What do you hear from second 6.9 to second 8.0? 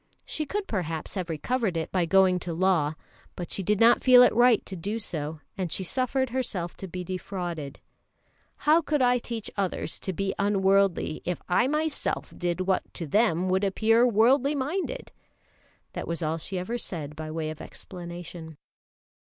defrauded.